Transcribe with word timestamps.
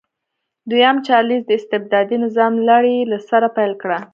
دویم 0.69 0.97
چارلېز 1.07 1.43
د 1.45 1.51
استبدادي 1.59 2.15
نظام 2.25 2.53
لړۍ 2.67 2.97
له 3.11 3.17
سره 3.29 3.47
پیل 3.57 3.73
کړه. 3.81 3.99